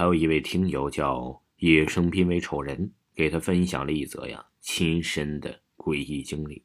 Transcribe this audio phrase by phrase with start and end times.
[0.00, 6.64] 还有一位听友叫野生濒危丑人，给他分享了一则呀亲身的诡异经历。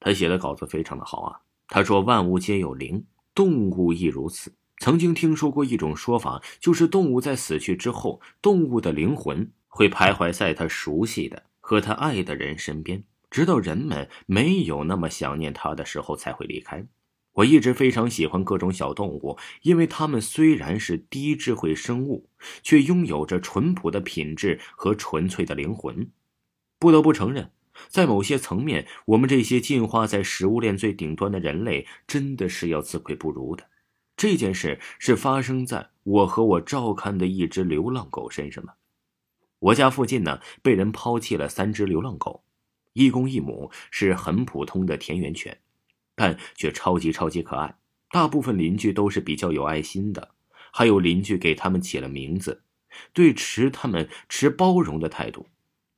[0.00, 4.54] 他写的稿子非常的好啊，他说万物皆有灵，动物亦如此。
[4.78, 16.86] 曾经听说过一种说法，就是动物在死去之后，动物的灵魂会徘徊在他熟悉的和他爱的人身边，直到人们没有那么想念他的时候才会离开。
[17.34, 22.28] 我一直非常喜欢各种小动物，因为它们虽然是低智慧生物，
[22.62, 26.10] 却拥有着淳朴的品质和纯粹的灵魂。
[26.78, 27.50] 不得不承认，
[27.88, 33.66] 在某些层面，我们这些进化在食物链最顶端的人类，真的是要自愧不如的。
[34.14, 38.74] 这件事是发生在我和我照看的一只流浪狗身上的。
[39.58, 42.44] 我家附近呢，被人抛弃了三只流浪狗，
[42.92, 45.58] 一公一母，是很普通的田园犬。
[46.14, 47.76] 但却超级超级可爱，
[48.10, 50.30] 大部分邻居都是比较有爱心的，
[50.70, 52.62] 还有邻居给他们起了名字，
[53.12, 55.46] 对持他们持包容的态度。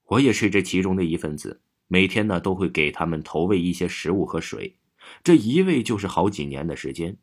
[0.06, 4.76] 我也是这其中的一份子，每天呢都会给他们投喂一些食物和水，
[5.22, 7.16] 这一喂就是好几年的时间。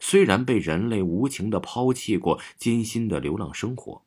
[0.00, 4.02] 虽然被人类无情的抛弃过，艰辛的流浪生活，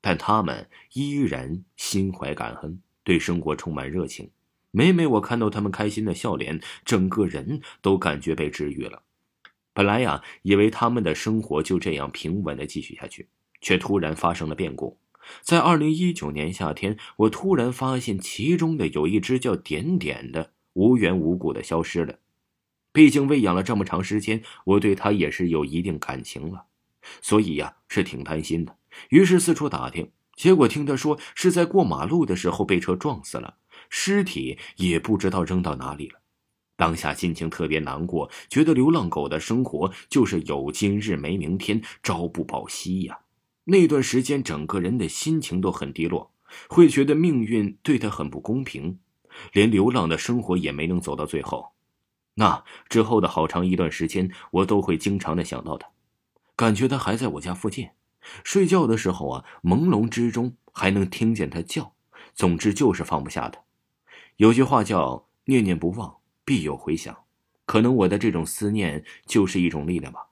[0.00, 4.30] 但他们依然心怀感恩，对生活充满热情。
[4.70, 9.02] 每每我看到他们开心的笑脸，整个人都感觉被治愈了。
[9.72, 13.28] 本来呀，以为他们的生活就这样平稳的继续下去，
[13.60, 14.98] 却突然发生了变故。
[15.42, 22.18] 在二零一九年夏天，我突然发现其中的有一只叫点点的，无缘无故的消失了。
[22.92, 26.66] 毕竟喂养了这么长时间，我对它也是有一定感情了，
[27.20, 28.76] 所以呀，是挺担心的。
[29.10, 33.56] 于是四处打听，结果听他说是在过马路的时候被车撞死了。
[33.88, 36.20] 尸体也不知道扔到哪里了，
[36.76, 43.18] 当下心情特别难过，觉得流浪狗的生活就是有今日没明天，朝不保夕呀。
[43.64, 46.32] 那段时间，整个人的心情都很低落，
[46.68, 48.98] 会觉得命运对他很不公平，
[49.52, 51.72] 连流浪的生活也没能走到最后。
[52.34, 55.88] 那之后的好长一段时间，我都会经常的想到他，
[56.54, 57.88] 感觉他还在我家附近，
[58.44, 61.94] 睡觉的时候啊，朦胧之中还能听见他叫。
[62.34, 63.58] 总之就是放不下他。
[64.36, 67.24] 有句话叫“念念不忘，必有回响”，
[67.64, 70.26] 可能我的这种思念就是一种力量吧，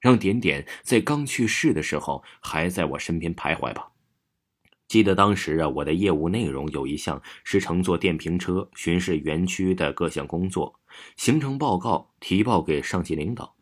[0.00, 3.90] 让点点在刚去世的时候还在我身边徘徊吧。
[4.88, 10.80] 记得当时啊，我的业务内容有一项是乘坐电瓶车巡视园区的各项工作，
[11.16, 13.54] 行程报告提报给上级领导。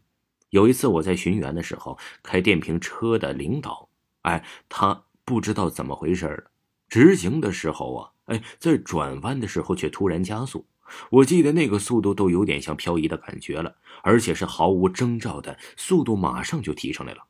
[0.50, 3.88] 有一次我在巡园的时候，开电瓶车的领导，
[4.22, 6.50] 哎，他不知道怎么回事了，
[6.88, 8.12] 直行的时候啊。
[8.28, 10.66] 哎，在转弯的时候却突然加速，
[11.10, 17.24] 我记得那个速度都有点像漂移的感觉了，而且是毫无征兆的速度，马上就提上来了。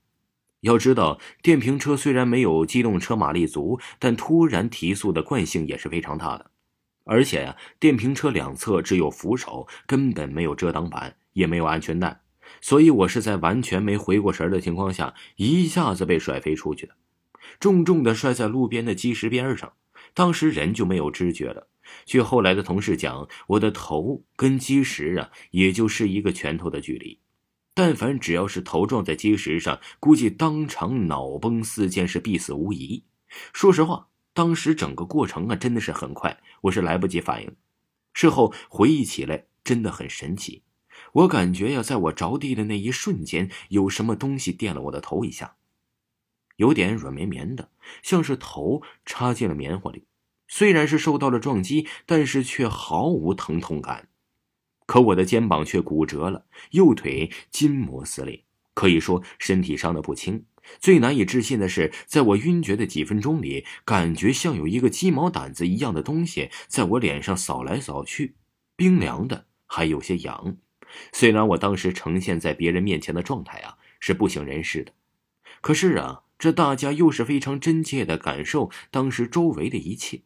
[0.62, 6.50] 要知道，电瓶车虽然没有机动车马力足，但突然提速的惯性也是非常大的。
[7.04, 12.22] 而且呀，电瓶车两侧只有扶手，根本没有遮挡板，也没有安全带，
[12.60, 16.94] 所以我是在完全没回过神的情况下，一下子被甩飞出去的，
[17.60, 19.72] 重重的摔在路边的基石边上。
[20.14, 21.68] 当时人就没有知觉了。
[22.04, 27.20] 据后来的同事讲，我的头跟基石啊，也就是一个拳头的距离。
[27.74, 33.04] 但凡只要是头撞在基石上，估计当场脑崩四溅，是必死无疑。
[33.52, 37.54] 说实话，当时整个过程啊，真的是很快，我是来不及反应。
[38.12, 40.64] 事后回忆起来，真的很神奇。
[41.12, 45.54] 我感觉呀，在我着地的那一瞬间，有什么东西电了我的头一下。
[46.58, 47.70] 有点软绵绵的，
[48.02, 50.04] 像是头插进了棉花里。
[50.48, 54.08] 虽然是受到了撞击，但是却毫无疼痛感。
[54.86, 60.46] 可我的肩膀却骨折了，右腿筋膜撕裂，可以说身体伤的不轻。
[60.80, 68.34] 最难以置信的是，在我晕厥的几分钟里，感觉像有一个鸡毛掸子一样的东西在我脸上扫来扫去，
[68.74, 70.56] 冰凉的，还有些痒。
[71.12, 74.92] 虽然我当时呈现在别人面前的状态啊是不省人事的，
[75.60, 76.22] 可是啊。
[76.38, 80.22] 这大家又是非常真切的感受当时周围的一切，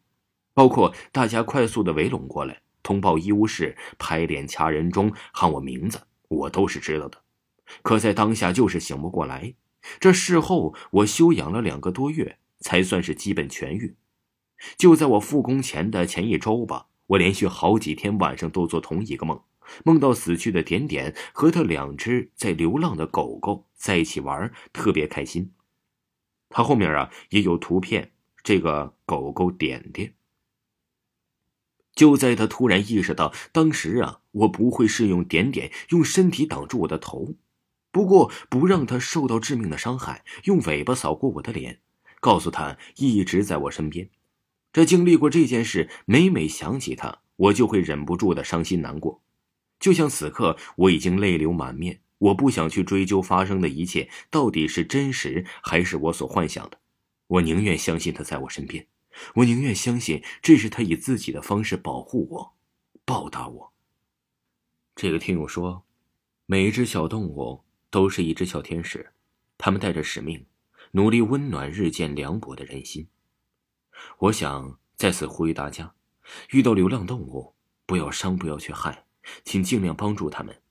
[0.53, 7.19] 包括大家快速的围拢过来通报医务室、拍脸掐人中喊我名字，我都是知道的。
[7.81, 9.55] 可在当下就是醒不过来。
[9.99, 13.95] 这事后我休养了两个多月，才算是基本痊愈。
[14.77, 19.41] 就在我复工前的前一周吧，我连续好几天晚上都做同一个梦，
[19.83, 25.51] 梦到死去的点点和他两只在流浪的狗狗在一起玩，特别开心。
[26.53, 28.11] 他后面啊也有图片，
[28.43, 30.13] 这个狗狗点点。
[31.95, 37.35] 就在他突然意识到当时啊我不会是用点点用身体挡住我的头，
[37.91, 41.79] 不过不让他受到致命的伤害，用尾巴扫过我的脸，
[42.19, 44.09] 告诉他一直在我身边。
[44.71, 49.21] 这经历过这件事，每每想起他，我就会忍不住的伤心难过。
[49.79, 51.99] 就像此刻，我已经泪流满面。
[52.23, 56.79] 我不想去追究发生的一切到底是真实还是我所幻想的，
[57.27, 58.87] 我宁愿相信他在我身边，
[59.35, 62.53] 我宁愿相信这是他以自己的方式保护我，
[63.03, 63.73] 报答我。
[64.95, 65.83] 这个听友说，
[66.45, 69.11] 每一只小动物都是一只小天使，
[69.57, 70.45] 他们带着使命，
[70.91, 73.05] 努力温暖日渐凉薄的人心。
[74.19, 75.93] 我想在此呼吁大家，
[76.51, 77.53] 遇到流浪动物，
[77.85, 79.05] 不要伤，不要去害，
[79.43, 80.62] 请尽量帮助他们。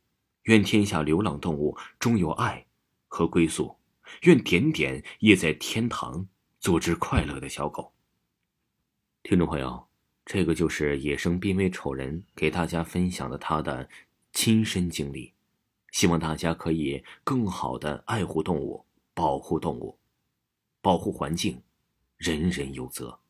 [0.44, 2.66] 愿天下流浪动物终有爱
[3.06, 3.76] 和归宿，
[4.22, 6.26] 愿点点也在天堂
[6.58, 7.92] 做只快乐的小狗。
[9.22, 9.86] 听众朋友，
[10.24, 13.88] 这个就是野生濒危丑人给大家分享的他的
[14.32, 15.32] 亲身经历，
[15.92, 18.84] 希望大家可以更好的爱护动物，
[19.14, 19.96] 保护动物，
[20.80, 21.62] 保护环境，
[22.16, 23.21] 人人有责。